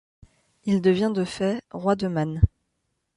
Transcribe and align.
Il 0.65 0.81
devient 0.81 1.11
de 1.13 1.23
fait 1.23 1.61
roi 1.69 1.95
de 1.95 2.07
Man. 2.07 2.41